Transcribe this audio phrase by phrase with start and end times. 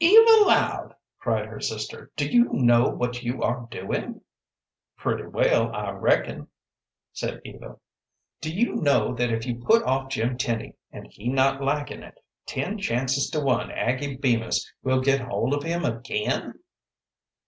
[0.00, 4.20] "Eva Loud," cried her sister; "do you know what you are doin'?"
[4.96, 6.46] "Pretty well, I reckon,"
[7.12, 7.76] said Eva.
[8.40, 12.20] "Do you know that if you put off Jim Tenny, and he not likin' it,
[12.46, 16.60] ten chances to one Aggie Bemis will get hold of him again?"